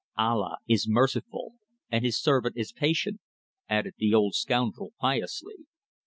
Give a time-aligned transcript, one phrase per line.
[0.17, 1.53] Allah is merciful,
[1.91, 3.21] and his servant is patient,"
[3.69, 5.67] added the old scoundrel piously.